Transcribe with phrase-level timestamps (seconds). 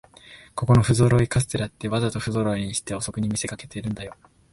[0.55, 4.15] ここのふぞろいカステラって、わざとふぞろいにしてお得に見せかけてるんだよ